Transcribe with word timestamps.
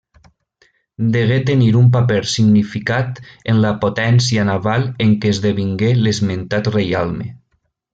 Degué 1.15 1.37
tenir 1.49 1.67
un 1.81 1.91
paper 1.97 2.17
significat 2.33 3.21
en 3.53 3.61
la 3.67 3.75
potència 3.87 4.49
naval 4.53 4.89
en 5.09 5.17
què 5.23 5.37
esdevingué 5.39 5.95
l'esmentat 6.05 6.77
reialme. 6.79 7.33